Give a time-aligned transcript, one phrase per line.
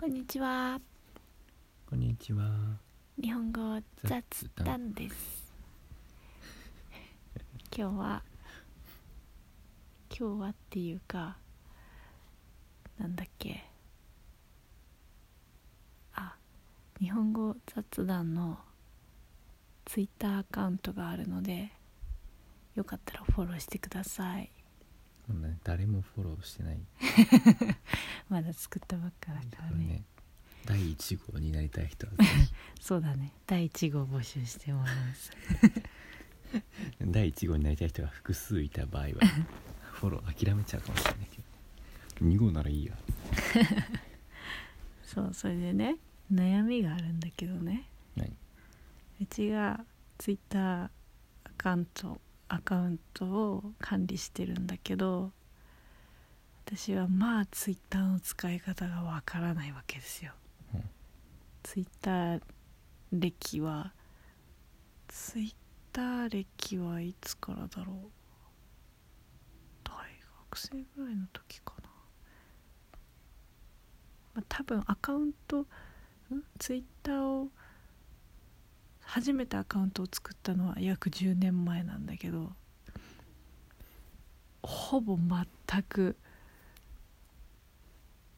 [0.00, 0.80] こんにちは。
[1.90, 2.78] こんにちは。
[3.20, 5.52] 日本語雑談です。
[7.76, 8.22] 今日は
[10.16, 11.36] 今日はっていうか
[12.96, 13.68] なんだっけ
[16.12, 16.36] あ
[17.00, 18.60] 日本語雑談の
[19.84, 21.72] ツイッターアカウントがあるので
[22.76, 24.57] よかったらフォローしてください。
[25.28, 26.80] こんなね誰もフォローしてない。
[28.28, 29.84] まだ作ったばっかだからね。
[29.86, 30.04] ね、
[30.64, 32.18] 第1号になりたい人は、ね、
[32.80, 33.34] そうだね。
[33.46, 35.30] 第1号募集してもらいます。
[37.04, 39.10] 第1号になりたい人が複数いた場合は、
[39.92, 42.26] フォロー諦めちゃうかもしれないけど。
[42.26, 42.98] 2号ならいいや。
[45.04, 45.96] そうそれでね
[46.32, 48.36] 悩みがあるんだけどね何？
[49.20, 49.84] うちが
[50.18, 50.90] ツイッターア
[51.56, 55.32] カウントアカウントを管理してるんだけど
[56.66, 60.32] 私はまあツイッターの使い方がわからないわけですよ、
[60.74, 60.84] うん。
[61.62, 62.40] ツイッター
[63.12, 63.92] 歴は
[65.08, 65.54] ツイッ
[65.92, 67.96] ター歴はいつからだろう？
[69.84, 69.92] 大
[70.50, 71.88] 学生ぐらいの時かな、
[74.34, 75.66] まあ、多分アカウントん？
[76.58, 77.48] ツイッターを
[79.08, 82.52] 初めてアカウントを作ったのは約10年前なんだけど
[84.62, 86.14] ほぼ全く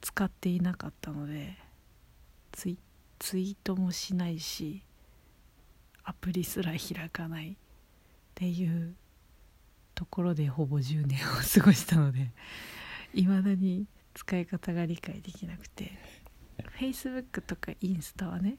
[0.00, 1.58] 使っていなかったので
[2.52, 2.78] ツイ
[3.18, 4.82] ツイートもしないし
[6.02, 7.54] アプリすら開かないっ
[8.34, 8.94] ていう
[9.94, 12.30] ところでほぼ10年を過ごしたので
[13.12, 15.92] いまだに使い方が理解できなくて
[16.80, 18.56] Facebook とかインスタはね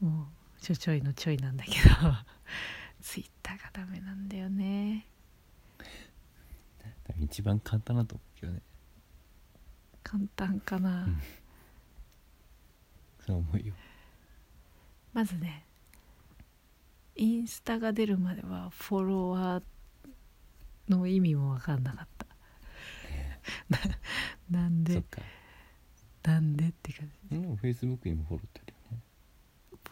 [0.00, 1.94] もうちょちょいのちょいなんだけど
[3.00, 5.06] Twitter がダメなんだよね
[7.20, 8.60] 一番簡単だと思うけどね。
[10.02, 11.20] 簡単かな、うん
[13.26, 13.74] そう思うよ。
[15.12, 15.64] まずね
[17.14, 19.62] インスタが出るまではフォロワー
[20.88, 22.26] の意味も分かんなかった
[24.50, 25.02] ななんで。
[26.22, 28.67] なんでって感じでも Facebook にもフォローって。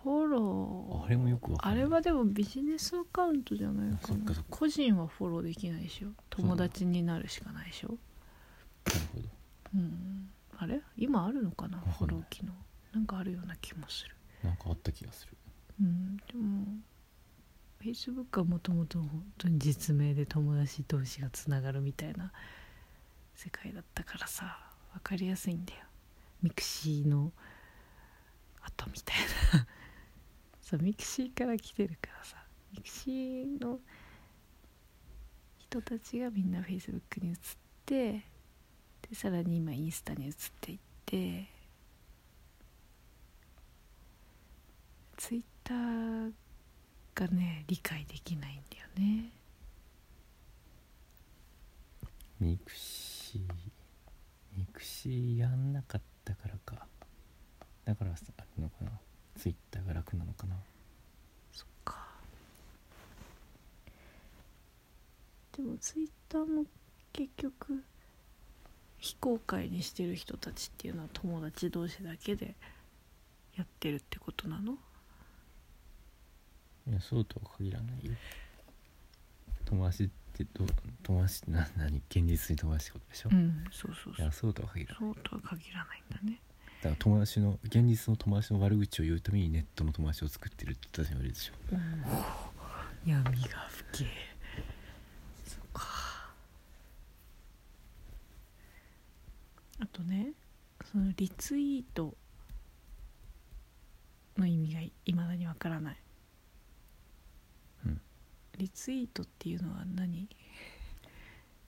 [0.07, 1.05] フォロー。
[1.05, 1.83] あれもよくわかんない。
[1.83, 4.19] あれはでもビジネスアカウントじゃないあかな。
[4.19, 4.49] そっかそっか。
[4.51, 6.11] 個人はフォローできないでしょ。
[6.31, 7.89] 友達になるしかないでしょ。
[7.89, 9.29] なるほど。
[9.75, 10.31] うん。
[10.59, 10.81] あれ？
[10.97, 11.79] 今あるのかな？
[11.79, 11.99] わかんない。
[11.99, 12.53] フォロー機能。
[12.93, 14.15] なんかあるような気もする。
[14.45, 15.37] なんかあった気がする。
[15.81, 16.17] うん。
[16.19, 16.67] でも
[17.83, 22.31] Facebook はもともと本当に実名で友達同士がつながるみたいな
[23.35, 24.59] 世界だったからさ
[24.95, 25.81] 分かりやすいんだよ。
[26.43, 27.33] ミクシーの
[28.63, 29.25] 後みたいな
[30.69, 32.37] そうミクシーから来てるからさ
[32.73, 33.79] ミクシーの
[35.59, 37.37] 人たちがみんな Facebook に移っ
[37.87, 38.25] てで
[39.13, 41.49] さらに今インスタに移っていって
[45.17, 46.33] ツイッター
[47.15, 49.31] がね理解できないんだよね。
[52.41, 53.41] ミクシー
[54.59, 56.87] ミクシーやんなかったからか。
[57.85, 58.91] だからさあれのかな
[59.37, 60.57] ツイッターが楽なのかな？
[61.53, 61.97] そっか。
[65.57, 66.65] でもツイッターも
[67.13, 67.83] 結局
[68.99, 72.55] 非公開にしてる人たちっていうのは友達同士だけで
[73.57, 74.73] やってるってことなの？
[76.89, 78.13] いやそうとは限らないよ。
[79.65, 80.69] 友達ってどう
[81.03, 81.97] 友達ってな何？
[82.09, 84.27] 現実に友達ってことでしょ、いうんそうそうそう。
[84.27, 85.01] やそうとは限らない。
[85.01, 86.41] そうとは限らないんだね
[86.87, 91.53] だから友達の現実の友達の悪口を言うためにネットの友達を作ってるって人たちもいるでしょ。
[93.05, 94.09] 闇が深え
[95.45, 95.83] そっか。
[99.81, 100.31] あとね
[100.93, 102.15] そのリツイート
[104.39, 105.97] の意味がいまだにわからない、
[107.85, 108.01] うん。
[108.59, 110.29] リツイートっていうのは何？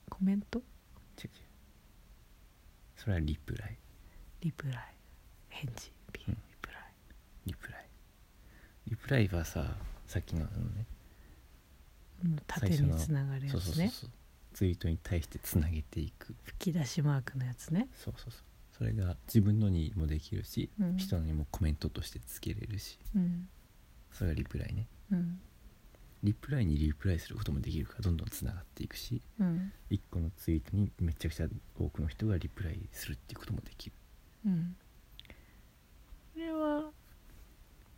[0.09, 0.61] コメント？
[0.61, 0.65] 違う
[1.25, 1.31] 違う。
[2.97, 3.77] それはリプライ。
[4.43, 4.95] リプライ
[5.59, 5.93] 返事。
[6.13, 6.34] リうん。
[6.34, 6.83] リプライ。
[7.47, 7.89] リプライ。
[8.87, 9.65] リプライはさ
[10.07, 10.87] さっきのあのね。
[12.22, 14.10] もう縦につながるやそうつねそうそうそう
[14.55, 16.34] ツイートに対してつなげていく。
[16.45, 17.89] 吹き出しマークのやつね。
[17.95, 18.43] そうそうそう。
[18.77, 20.97] それが自分のにもできるし、うん。
[20.97, 22.99] 人のにもコメントとしてつけれるし。
[23.15, 23.49] うん。
[24.13, 24.87] それがリプライね。
[25.13, 25.41] うん。
[26.22, 29.72] リプライにリプライすることもできるからどんどんつながっていくしうん。
[29.91, 31.47] 1個のツイートにめちゃくちゃ
[31.78, 33.97] 多くの人がリプライするっていうこともできる。
[34.47, 34.77] うん。
[34.78, 34.88] こ
[36.39, 36.91] れは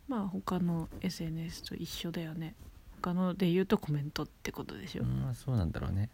[0.07, 2.55] まあ他の SNS と一緒だよね。
[3.01, 6.09] 他ので言うとコメントってことでしょ、まあそうなんだろうね。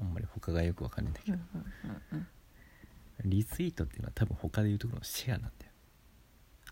[0.00, 1.66] あんまり他がよくわかんないんだけど、うんうん
[2.12, 3.30] うんうん。
[3.30, 5.72] リツイートっていうのは多分他で言うところのシェアなんだよ。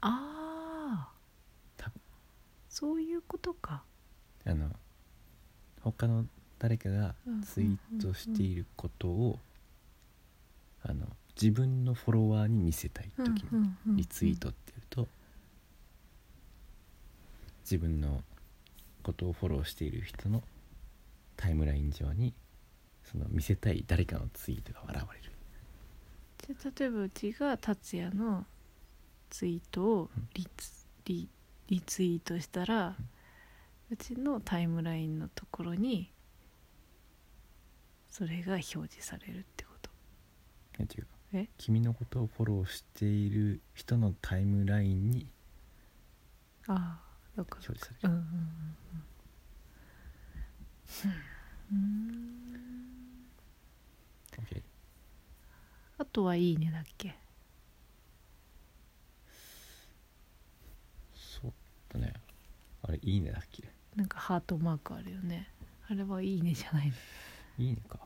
[0.01, 1.13] ああ
[1.77, 2.01] 多分。
[2.69, 3.83] そういうことか。
[4.47, 4.71] あの
[5.83, 6.27] 他の
[6.59, 7.15] 誰かが
[7.45, 9.39] ツイートしていることを、
[10.83, 11.07] あの
[11.41, 13.45] 自分のフォロワーに見せたい時
[13.87, 15.09] にリツイートっていうと
[17.63, 18.23] 自分の
[19.03, 20.43] ことをフォローしている人の
[21.37, 22.35] タイムライン上に
[23.05, 25.33] その見せたい誰かのツイートが現れる。
[26.57, 28.45] じゃあ例えばうちが達也の
[29.31, 31.29] ツイートをリツ,、リ
[31.69, 32.97] リツイートしたら、
[33.91, 36.11] うちのタイムラインのところに
[38.11, 39.91] それが表示されるってこと
[41.33, 41.49] え？
[41.59, 45.31] 君のことをフォローしている人のタイムラインに
[46.67, 47.01] ああ
[47.37, 48.29] そっか表示される、うんうんうん。
[51.71, 52.19] うんうん
[54.39, 54.63] OK
[55.99, 57.15] あとはいいねだっけ？
[61.15, 61.53] そう
[61.93, 62.15] だね。
[62.83, 63.65] あれいいねだっけ？
[63.97, 65.51] なんかハートマークあるよね。
[65.91, 66.93] あれはいいねじゃないの。
[67.59, 67.99] いいねか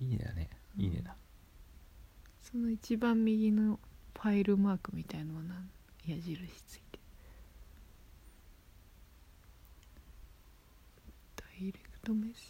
[0.00, 0.50] いいねだね。
[0.76, 1.16] いいねだ、
[2.40, 3.80] その一番右の
[4.14, 5.68] ファイルマークみたいのは何？
[6.06, 6.36] 矢印
[6.66, 6.98] ついて。
[11.36, 12.42] ダイレクトメッセージ。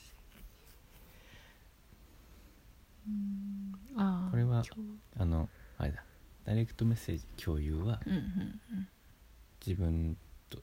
[3.07, 4.01] うーん。
[4.01, 4.63] ああこれは
[5.19, 5.49] あの
[5.79, 6.05] あれだ。
[6.45, 8.61] ダイレクトメッセージ共有はうんうん
[9.67, 10.17] 自分
[10.49, 10.63] と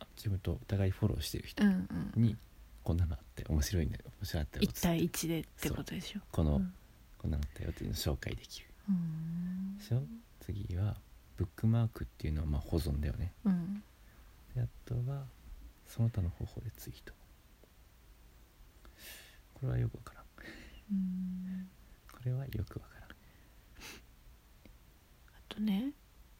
[0.00, 2.22] あ自分とお互いフォローしてる人うんうんうん。
[2.22, 2.36] に
[2.88, 3.98] こんなのあって面白いね。
[4.02, 4.64] 面白かったよ。
[4.64, 6.20] 1対1でってことでしょ？
[6.32, 6.72] この、うん。
[7.18, 8.66] こんなのあったよっていうのを紹介できる。
[9.78, 10.02] しょ？
[10.40, 10.96] 次は
[11.36, 13.34] ブックマークっていうのはまあ保存だよね。
[13.44, 13.82] うん。
[14.54, 15.24] であとは
[15.86, 17.12] その他の方法でツイート。
[19.60, 20.24] これはよくわからん。
[22.10, 23.10] これはよくわからん。
[23.10, 23.12] あ
[25.46, 25.92] とね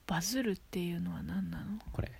[0.06, 1.78] バズるっていうのは何なの？
[1.92, 2.10] これ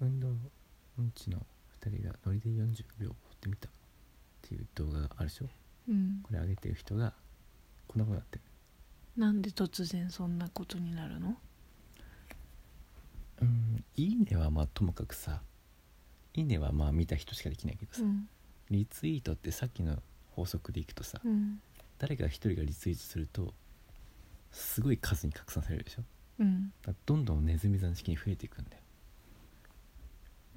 [0.00, 1.38] 運動うんちの
[1.82, 3.70] 2人がノリで40秒追ってみたっ
[4.42, 5.46] ていう動画があるでしょ？
[5.88, 6.20] うん。
[6.22, 7.12] これ上げてる人が
[7.86, 8.42] こんなことなってる。
[9.16, 11.36] なんで突然そんなことになるの？
[13.42, 15.40] うんいいねはまあともかくさ
[16.34, 18.28] いいねはまあ見た人しかできないけどさ、うん。
[18.70, 19.96] リツイートってさっきの
[20.32, 21.60] 法則でいくとさ、うん。
[21.98, 23.52] 誰か一人がリツイートすると
[24.52, 26.02] すごい数に拡散されるでしょ？
[26.40, 26.72] うん。
[26.82, 28.82] だからどんどんネズミ算式に増えていくんだよ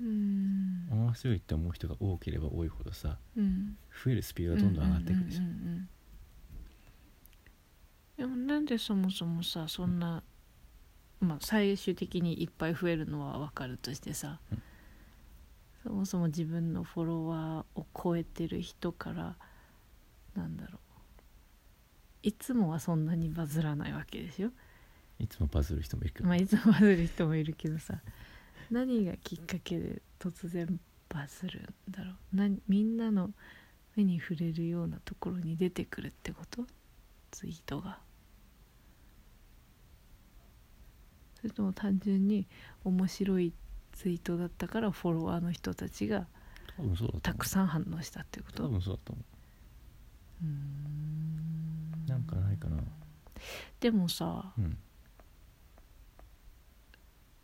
[0.01, 3.77] うん面白いって思う人が多ければ多いほどさうん。
[4.03, 5.89] 増えるスピードがどんどん上がっていくでしょ、うん
[8.17, 10.21] でもなんでそもそもさそんな、
[11.21, 14.61] まあ最終的にいっぱい増えるのは分かるとしてさ、うん。
[15.83, 19.35] そもそも自分のフォロワーを超えてる人から
[20.35, 20.77] なんだろう。
[22.21, 24.51] いつもはそんなにバズらないわけでしょ。
[25.17, 28.01] いつもバズる人もいるけど、まあいつもバズる人もいるけどさ
[28.71, 30.79] 何がきっかけで突然
[31.09, 32.35] バズるんだろう？
[32.35, 33.31] なみんなの
[33.97, 36.65] 目に触れるようなところに出てくるってこと？
[37.31, 37.99] ツイートが。
[41.35, 42.47] それとも単純に
[42.85, 43.51] 面白い
[43.93, 46.27] ツイートだったからフォロワーの人たちが
[47.23, 48.63] たくさん反応したってこと？
[48.65, 49.21] 多分そうだと思
[50.43, 50.45] う。
[50.45, 52.05] ーん。
[52.07, 52.77] うなんかないかな。
[53.79, 54.77] でもさうん。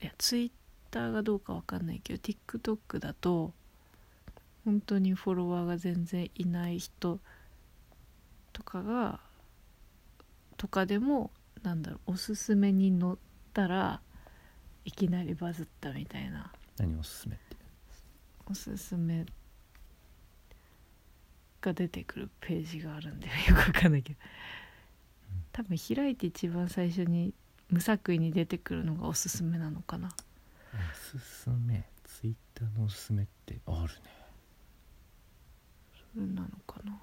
[0.02, 0.52] いやツイッ
[0.89, 3.53] ターがどうかわかんないけど TikTok だと
[4.65, 7.20] 本当にフォロワーが全然いない人
[8.53, 9.20] とかが
[10.58, 11.32] とかでも
[11.63, 13.15] なんだろうおすすめに載っ
[13.53, 14.01] たら
[14.84, 16.51] いきなりバズったみたいな。
[16.77, 17.58] 何おすすめって
[18.50, 19.25] おすすめ
[21.60, 23.34] が出てくるページがあるんでよ。
[23.53, 24.20] くわかんないけど。
[25.51, 27.34] 多分開いて一番最初に
[27.70, 30.10] 無作為に出てくるのがおすすめなのかな
[30.78, 34.10] おすすめツイッターのおすすめってあるね。
[36.14, 37.00] それなのかな。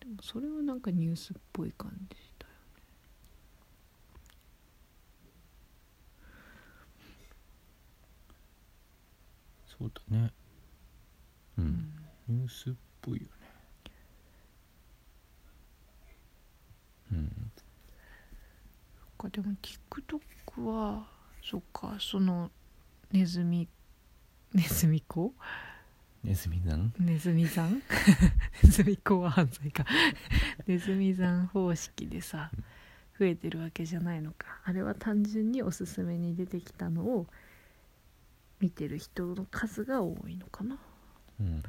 [0.00, 2.52] でもそれはなんかニュースっぽい感じだよ
[9.66, 10.32] そうだね。
[11.58, 12.36] うん、うん。
[12.36, 13.50] ニュースっぽいよね。
[17.12, 17.50] うん
[19.20, 21.06] かでも TikTok は
[21.42, 22.50] そっかその
[23.12, 23.68] ネズミ
[24.54, 25.34] ネズミ子？
[26.24, 26.92] ネズミなん？
[26.98, 27.70] ネズミ山
[28.64, 29.84] ネズミ子は犯罪か。
[30.66, 32.50] ネズミ山方式でさ
[33.18, 34.60] 増えてるわけじゃないのか。
[34.64, 37.26] あれは単純におすすめに出てきたのを
[38.58, 40.78] 見てる人の数が多いのかな。
[41.38, 41.56] うん。
[41.56, 41.62] よ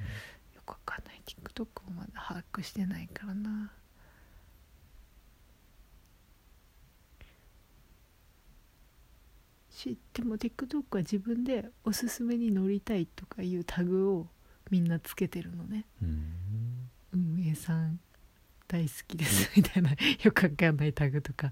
[0.65, 1.21] くわかんない。
[1.25, 3.71] TikTok をまだ把握してないからな
[9.81, 14.27] しでも TikTok は自分でおすすめに乗りたいとかいうタグを
[14.69, 15.85] みんなつけてるのね。
[16.01, 16.89] うん。
[17.13, 17.99] 運営さん
[18.67, 19.91] 大好きですみたいな。
[19.91, 21.51] よくわかんないタグとか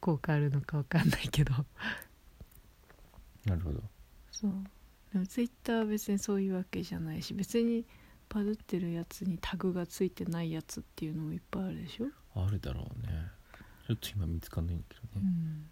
[0.00, 1.52] 効果あるのかわかんないけど。
[3.44, 3.82] なるほど。
[4.32, 4.52] そう。
[5.12, 7.84] でも Twitter は別にそういうわけじゃないし別に
[8.28, 13.30] バズってるやつにタグがついてないやつっていうのもいっぱいあるでしょ、あるだろうね。
[13.86, 15.68] ちょっと今見つかんないんだけどね、うん、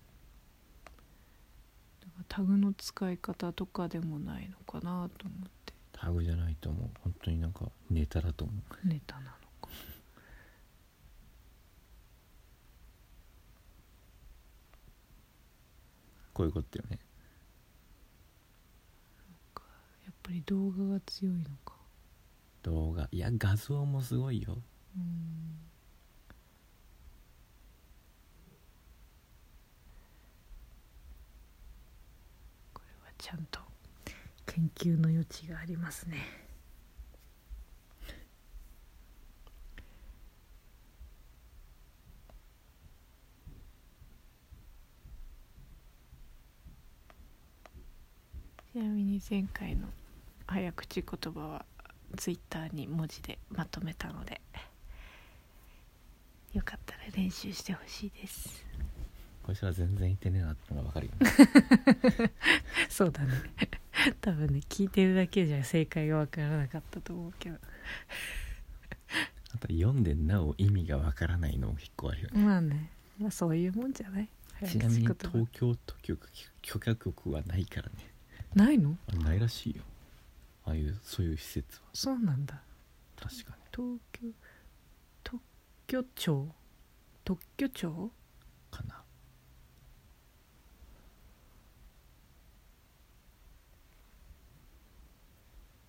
[2.29, 5.73] タグの使い方とかでもないのかなと思って。
[5.93, 6.91] タグじゃないと思う。
[7.03, 8.53] 本当になんかネタだと思
[8.85, 8.89] う。
[8.89, 9.29] ネタなの
[9.61, 9.69] か。
[16.33, 16.99] こういうことよね。
[20.05, 21.75] やっぱり動画が強いのか。
[22.63, 23.09] 動画。
[23.13, 24.59] いや画像もすごいよ。
[24.97, 25.59] うん
[32.73, 33.59] これはちゃんと
[34.45, 36.19] 研究の余地がありますね。
[48.71, 49.89] ちなみに前回の
[50.47, 51.65] 早口言葉は
[52.19, 54.43] ツイッターに文字でまとめたので
[56.53, 58.67] よかったら練習してほしいです。
[59.45, 62.33] こいつは全然言ってねえなってのが分かるよね。
[62.89, 63.33] そうだね。
[64.21, 67.59] 多分ね聞いてるだけじゃ正解が分からなかったと思うけど。
[69.55, 72.43] あと読んでなお意味が分からないのも結構あるよね。
[72.43, 72.91] まあね。
[73.19, 74.29] まあそういうもんじゃない。
[74.67, 76.29] ちなみに東京都局
[76.63, 77.95] 許可局はないからね
[78.55, 79.83] ないのあないらしいよ
[80.65, 82.63] ああいうそういう施設はそうなんだ
[83.17, 84.21] 確かに東京
[85.23, 85.43] 特
[85.87, 86.49] 許庁
[87.25, 88.11] 特許庁
[88.71, 89.03] かな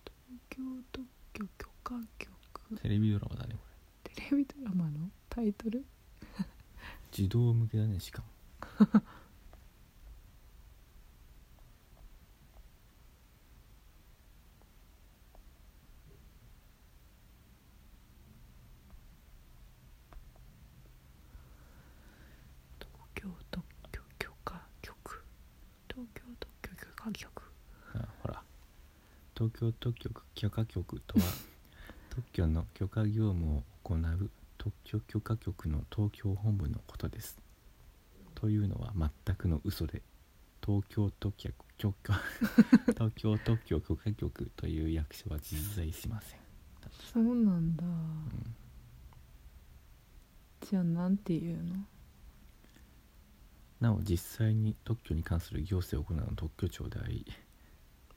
[0.04, 3.60] 東京特許許可局テレビドラマだねこ
[4.08, 4.14] れ。
[4.14, 5.10] テレビドラマの？
[5.28, 5.84] タイトル？
[7.12, 8.28] 児童向けだねしかも。
[22.78, 25.22] 東京特許許可局。
[25.88, 27.35] 東京特許許可局
[29.36, 31.24] 東京特許許可局とは
[32.10, 37.38] 特許の許可業務を行う特許許可局の東京本部のことです。
[38.34, 38.92] というのは
[39.26, 40.02] 全くの嘘で
[40.64, 42.20] 東京特許許可
[42.94, 46.40] 東京特許許可局という役所は実在しません、
[47.12, 47.84] そうなんだ。
[47.84, 48.56] うん。
[50.62, 51.86] じゃあなんていうの？
[53.80, 57.26] なお実際に特許に関する行政を行うのは特許庁であり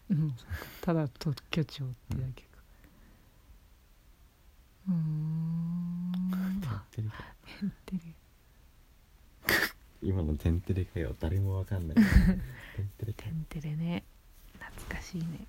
[0.09, 0.35] うん。
[0.81, 2.49] ただ特許庁ってだけか。
[4.87, 6.61] うーん。
[6.91, 7.15] テレか
[7.85, 8.01] テレ
[10.01, 11.95] 今のテンテレかよ誰もわかんない。
[11.95, 12.05] テン
[12.97, 14.03] テレかテンテレね。
[14.59, 15.45] 懐かしいね。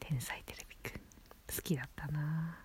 [0.00, 1.00] 天才テレビくん。
[1.56, 2.58] 好きだったな。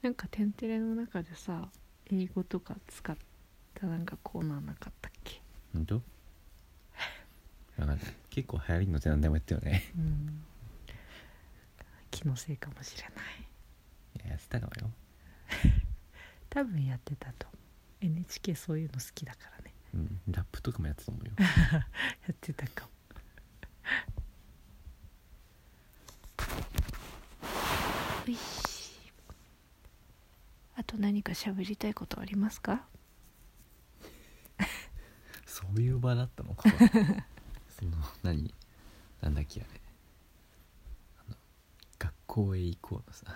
[0.00, 1.68] なんかテンテレの中でさ
[2.10, 3.16] 英語とか使っ
[3.78, 5.40] たなんかコーナーなかったっけ？
[5.72, 5.94] 本当？
[5.96, 6.00] わ
[7.78, 7.98] かんない
[8.30, 9.92] 結構流行りのって何でもやったよね。
[9.96, 10.44] うん。
[12.10, 13.14] 気のせいかもしれない。
[14.16, 14.90] いややってたかもよ。
[16.50, 17.46] 多分やってたと。
[17.46, 17.58] 思う
[18.06, 19.74] NHK そういうの好きだからね。
[19.94, 20.20] うん。
[20.30, 21.32] ラップとかもやってたと思うよ。
[21.38, 21.86] や
[22.32, 22.90] ってたかも。
[28.32, 28.88] よし。
[30.76, 32.84] あと何か喋りたいことありますか？
[35.74, 36.68] そういう場だったのか
[37.68, 38.54] その何？
[39.20, 39.80] なんだっけあれ。
[41.26, 41.36] あの
[41.98, 43.26] 学校へ行こうのさ。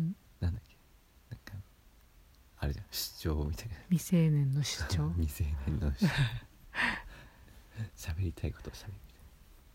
[0.00, 0.16] ん。
[0.40, 0.76] なんだっけ？
[1.30, 1.54] なんか
[2.58, 2.86] あれじゃん。
[2.90, 3.74] 主張みたいな。
[3.90, 5.10] 未成年の主張？
[5.18, 6.08] 未成年の主張。
[7.96, 9.20] 喋りたいことを喋るみたい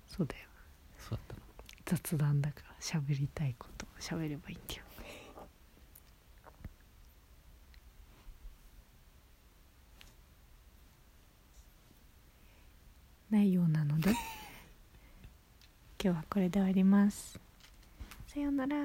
[0.08, 0.48] そうだよ。
[0.50, 0.56] な
[1.04, 1.42] そうだったの。
[1.86, 4.84] 雑談だから喋りたいことを喋ればいいんだよ
[13.30, 14.12] ないようなので。
[16.02, 17.40] 今日はこれで終わります。
[18.28, 18.76] さようなら